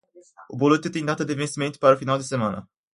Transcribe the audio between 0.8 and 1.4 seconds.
tem data de